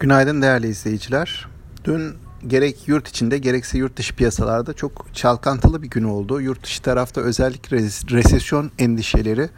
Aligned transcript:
Günaydın 0.00 0.42
değerli 0.42 0.68
izleyiciler. 0.68 1.46
Dün 1.84 2.14
gerek 2.46 2.88
yurt 2.88 3.08
içinde 3.08 3.38
gerekse 3.38 3.78
yurt 3.78 3.96
dışı 3.96 4.16
piyasalarda 4.16 4.72
çok 4.72 5.14
çalkantılı 5.14 5.82
bir 5.82 5.90
gün 5.90 6.04
oldu. 6.04 6.40
Yurt 6.40 6.62
dışı 6.62 6.82
tarafta 6.82 7.20
özellikle 7.20 7.76
resesyon 8.10 8.70
endişeleri 8.78 9.48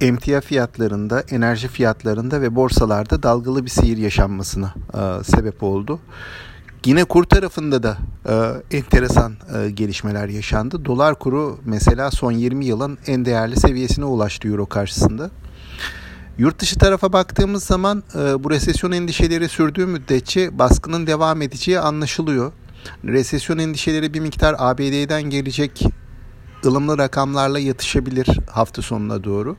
emtia 0.00 0.40
fiyatlarında, 0.40 1.20
enerji 1.20 1.68
fiyatlarında 1.68 2.40
ve 2.40 2.54
borsalarda 2.54 3.22
dalgalı 3.22 3.64
bir 3.64 3.70
seyir 3.70 3.96
yaşanmasına 3.96 4.74
e, 4.94 5.24
sebep 5.24 5.62
oldu. 5.62 6.00
Yine 6.84 7.04
kur 7.04 7.24
tarafında 7.24 7.82
da 7.82 7.96
e, 8.28 8.76
enteresan 8.76 9.34
e, 9.56 9.70
gelişmeler 9.70 10.28
yaşandı. 10.28 10.84
Dolar 10.84 11.18
kuru 11.18 11.58
mesela 11.64 12.10
son 12.10 12.32
20 12.32 12.64
yılın 12.64 12.98
en 13.06 13.24
değerli 13.24 13.56
seviyesine 13.56 14.04
ulaştı 14.04 14.48
euro 14.48 14.66
karşısında. 14.66 15.30
Yurt 16.38 16.58
dışı 16.58 16.78
tarafa 16.78 17.12
baktığımız 17.12 17.64
zaman 17.64 18.02
e, 18.14 18.44
bu 18.44 18.50
resesyon 18.50 18.92
endişeleri 18.92 19.48
sürdüğü 19.48 19.86
müddetçe 19.86 20.58
baskının 20.58 21.06
devam 21.06 21.42
edeceği 21.42 21.80
anlaşılıyor. 21.80 22.52
Resesyon 23.04 23.58
endişeleri 23.58 24.14
bir 24.14 24.20
miktar 24.20 24.56
ABD'den 24.58 25.22
gelecek 25.22 25.82
ılımlı 26.64 26.98
rakamlarla 26.98 27.58
yatışabilir 27.58 28.26
hafta 28.50 28.82
sonuna 28.82 29.24
doğru. 29.24 29.56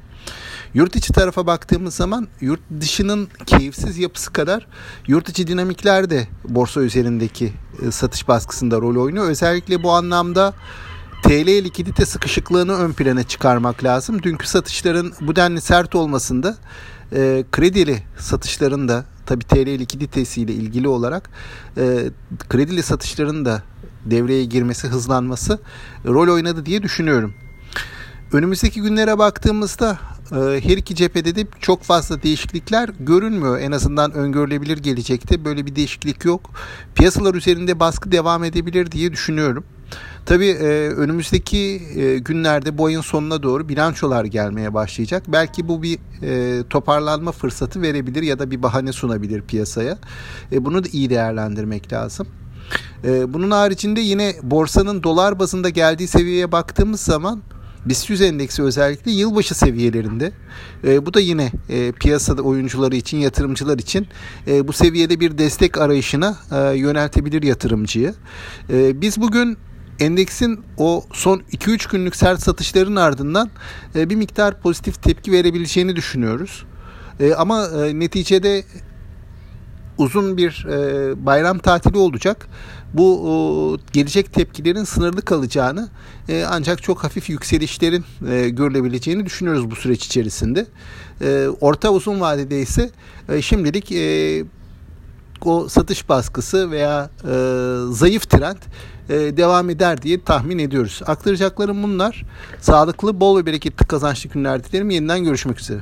Yurt 0.74 0.96
içi 0.96 1.14
tarafa 1.14 1.48
baktığımız 1.48 1.96
zaman 1.96 2.28
yurt 2.42 2.62
dışının 2.82 3.28
keyifsiz 3.46 3.98
yapısı 3.98 4.34
kadar 4.34 4.68
yurt 5.08 5.30
içi 5.30 5.48
dinamikler 5.48 6.10
de 6.10 6.28
borsa 6.50 6.82
üzerindeki 6.82 7.54
e, 7.88 7.92
satış 7.92 8.28
baskısında 8.28 8.82
rol 8.82 8.96
oynuyor. 8.96 9.30
Özellikle 9.30 9.84
bu 9.84 9.92
anlamda 9.92 10.54
TL 11.26 11.64
likidite 11.64 12.06
sıkışıklığını 12.06 12.74
ön 12.74 12.94
plana 12.94 13.24
çıkarmak 13.24 13.84
lazım. 13.84 14.24
Dünkü 14.24 14.48
satışların 14.48 15.14
bu 15.22 15.36
denli 15.36 15.62
sert 15.62 15.96
olmasında 15.96 16.58
e, 17.14 17.44
kredili 17.52 18.04
satışların 18.18 18.88
da 18.88 19.06
tabi 19.26 19.44
TL 19.44 19.68
likiditesiyle 19.68 20.54
ilgili 20.54 20.88
olarak 20.88 21.30
e, 21.78 22.12
kredili 22.50 22.84
satışların 22.84 23.46
da 23.46 23.64
devreye 24.06 24.46
girmesi, 24.46 24.88
hızlanması 24.88 25.60
rol 26.06 26.34
oynadı 26.34 26.66
diye 26.66 26.84
düşünüyorum. 26.84 27.34
Önümüzdeki 28.34 28.82
günlere 28.82 29.18
baktığımızda 29.18 30.00
e, 30.32 30.36
her 30.36 30.78
iki 30.78 30.96
cephede 30.96 31.36
de 31.36 31.48
çok 31.60 31.84
fazla 31.84 32.24
değişiklikler 32.24 32.90
görünmüyor. 33.00 33.60
En 33.60 33.72
azından 33.72 34.12
öngörülebilir 34.12 34.78
gelecekte 34.78 35.46
böyle 35.46 35.66
bir 35.66 35.76
değişiklik 35.76 36.26
yok. 36.26 36.52
Piyasalar 36.96 37.36
üzerinde 37.36 37.80
baskı 37.80 38.12
devam 38.12 38.44
edebilir 38.44 38.92
diye 38.92 39.12
düşünüyorum. 39.12 39.64
Tabii 40.26 40.48
e, 40.48 40.90
önümüzdeki 40.90 41.82
e, 41.96 42.18
günlerde 42.18 42.78
bu 42.78 42.86
ayın 42.86 43.02
sonuna 43.02 43.44
doğru 43.44 43.70
bilançolar 43.70 44.26
gelmeye 44.26 44.74
başlayacak. 44.74 45.24
Belki 45.28 45.68
bu 45.68 45.84
bir 45.84 46.00
e, 46.24 46.64
toparlanma 46.70 47.32
fırsatı 47.32 47.82
verebilir 47.82 48.24
ya 48.24 48.40
da 48.40 48.52
bir 48.52 48.64
bahane 48.64 48.92
sunabilir 48.92 49.42
piyasaya. 49.42 49.98
E, 50.52 50.66
bunu 50.66 50.84
da 50.84 50.88
iyi 50.92 51.10
değerlendirmek 51.10 51.94
lazım. 51.94 52.28
E, 53.04 53.34
bunun 53.34 53.52
haricinde 53.52 54.02
yine 54.02 54.34
borsanın 54.44 55.04
dolar 55.04 55.40
bazında 55.40 55.70
geldiği 55.70 56.08
seviyeye 56.08 56.52
baktığımız 56.52 57.02
zaman 57.02 57.42
BIST 57.86 58.10
100 58.10 58.22
endeksi 58.22 58.64
özellikle 58.64 59.12
yılbaşı 59.12 59.56
seviyelerinde. 59.56 60.32
E, 60.84 61.06
bu 61.06 61.14
da 61.14 61.20
yine 61.20 61.52
e, 61.70 61.92
piyasada 61.92 62.42
oyuncuları 62.42 62.96
için, 62.96 63.18
yatırımcılar 63.18 63.80
için 63.80 64.08
e, 64.48 64.68
bu 64.68 64.74
seviyede 64.74 65.20
bir 65.20 65.38
destek 65.38 65.78
arayışına 65.78 66.38
e, 66.52 66.78
yöneltebilir 66.78 67.44
yatırımcıyı. 67.44 68.14
E, 68.70 69.02
biz 69.02 69.22
bugün 69.22 69.58
endeksin 70.00 70.60
o 70.78 71.06
son 71.14 71.42
2-3 71.52 71.92
günlük 71.92 72.16
sert 72.16 72.42
satışların 72.42 72.96
ardından 72.96 73.50
e, 73.96 74.10
bir 74.10 74.16
miktar 74.16 74.62
pozitif 74.62 75.04
tepki 75.04 75.32
verebileceğini 75.32 75.96
düşünüyoruz. 75.96 76.66
E, 77.20 77.34
ama 77.34 77.68
e, 77.68 78.00
neticede 78.00 78.64
uzun 79.98 80.38
bir 80.38 80.66
e, 80.70 81.26
bayram 81.26 81.58
tatili 81.60 81.98
olacak. 81.98 82.48
Bu 82.94 83.20
e, 83.28 83.92
gelecek 83.94 84.34
tepkilerin 84.34 84.84
sınırlı 84.84 85.22
kalacağını 85.22 85.90
e, 86.30 86.44
ancak 86.50 86.84
çok 86.84 87.04
hafif 87.04 87.30
yükselişlerin 87.30 88.06
e, 88.30 88.50
görülebileceğini 88.50 89.26
düşünüyoruz 89.26 89.72
bu 89.72 89.76
süreç 89.76 90.06
içerisinde. 90.06 90.66
E, 91.22 91.48
orta 91.62 91.90
uzun 91.90 92.22
vadede 92.22 92.60
ise 92.62 92.90
e, 93.30 93.42
şimdilik 93.42 93.92
e, 93.92 94.44
o 95.46 95.70
satış 95.70 96.10
baskısı 96.10 96.72
veya 96.72 97.10
e, 97.24 97.34
zayıf 97.92 98.30
trend 98.30 98.58
e, 99.10 99.38
devam 99.38 99.70
eder 99.70 100.02
diye 100.02 100.24
tahmin 100.24 100.60
ediyoruz. 100.60 101.02
Aktaracaklarım 101.06 101.84
bunlar. 101.84 102.24
Sağlıklı, 102.62 103.20
bol 103.20 103.38
ve 103.38 103.46
bereketli 103.46 103.88
kazançlı 103.88 104.30
günler 104.30 104.64
dilerim. 104.64 104.90
Yeniden 104.90 105.24
görüşmek 105.24 105.60
üzere. 105.60 105.80